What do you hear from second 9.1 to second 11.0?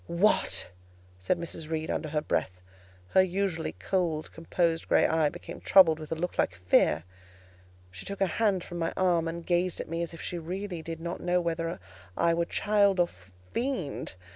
and gazed at me as if she really did